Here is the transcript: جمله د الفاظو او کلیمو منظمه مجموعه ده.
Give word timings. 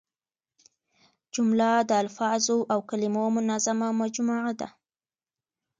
جمله 1.33 1.69
د 1.89 1.91
الفاظو 2.03 2.57
او 2.71 2.79
کلیمو 2.89 3.25
منظمه 3.37 3.89
مجموعه 4.01 4.51
ده. 4.59 4.69